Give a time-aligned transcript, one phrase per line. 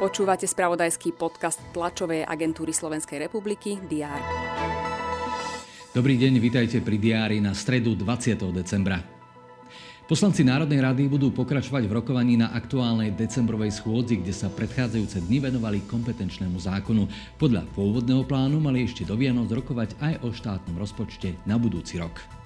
[0.00, 4.16] Počúvate spravodajský podcast tlačovej agentúry Slovenskej republiky DR.
[5.92, 8.40] Dobrý deň, vitajte pri diári na stredu 20.
[8.48, 9.04] decembra.
[10.08, 15.52] Poslanci Národnej rady budú pokračovať v rokovaní na aktuálnej decembrovej schôdzi, kde sa predchádzajúce dni
[15.52, 17.04] venovali kompetenčnému zákonu.
[17.36, 22.39] Podľa pôvodného plánu mali ešte do Vianoc rokovať aj o štátnom rozpočte na budúci rok.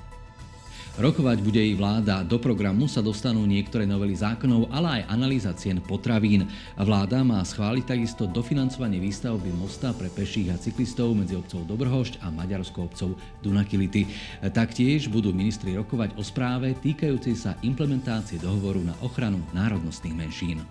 [0.95, 2.23] Rokovať bude jej vláda.
[2.23, 6.47] Do programu sa dostanú niektoré novely zákonov, ale aj analýza cien potravín.
[6.79, 12.31] Vláda má schváliť takisto dofinancovanie výstavby mosta pre peších a cyklistov medzi obcov Dobrhošť a
[12.31, 14.07] maďarskou obcov Dunakility.
[14.55, 20.63] Taktiež budú ministri rokovať o správe týkajúcej sa implementácie dohovoru na ochranu národnostných menšín.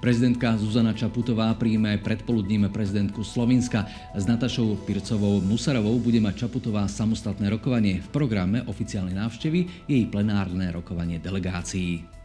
[0.00, 3.84] Prezidentka Zuzana Čaputová príjme predpoludním prezidentku Slovenska.
[4.16, 8.00] S Natašou Pircovou Musarovou bude mať Čaputová samostatné rokovanie.
[8.00, 12.15] V programe oficiálnej návštevy jej plenárne rokovanie delegácií.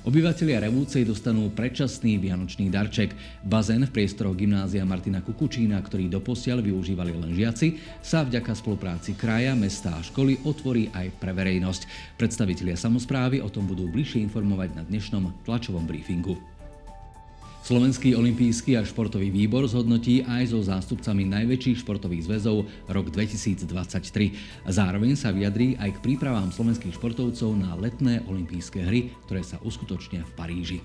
[0.00, 3.12] Obyvatelia Revúcej dostanú predčasný vianočný darček.
[3.44, 9.52] Bazén v priestoroch gymnázia Martina Kukučína, ktorý doposiaľ využívali len žiaci, sa vďaka spolupráci kraja,
[9.52, 12.16] mesta a školy otvorí aj pre verejnosť.
[12.16, 16.59] Predstavitelia samozprávy o tom budú bližšie informovať na dnešnom tlačovom briefingu.
[17.70, 24.66] Slovenský olimpijský a športový výbor zhodnotí aj so zástupcami najväčších športových zväzov rok 2023.
[24.66, 30.26] Zároveň sa vyjadrí aj k prípravám slovenských športovcov na letné olympijské hry, ktoré sa uskutočnia
[30.26, 30.78] v Paríži.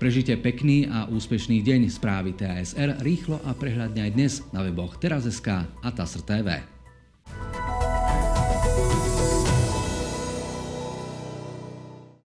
[0.00, 5.68] Prežite pekný a úspešný deň správy TASR rýchlo a prehľadne aj dnes na weboch teraz.sk
[5.68, 6.79] a TASR TV.